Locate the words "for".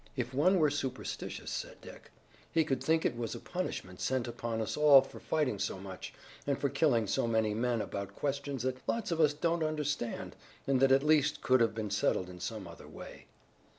5.03-5.19, 6.57-6.69